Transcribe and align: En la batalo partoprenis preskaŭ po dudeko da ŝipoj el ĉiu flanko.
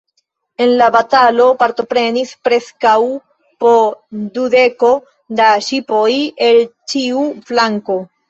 En 0.63 0.71
la 0.77 0.85
batalo 0.93 1.43
partoprenis 1.59 2.31
preskaŭ 2.47 2.95
po 3.65 3.75
dudeko 4.39 4.91
da 5.41 5.51
ŝipoj 5.69 6.09
el 6.47 6.63
ĉiu 6.95 7.25
flanko. 7.51 7.99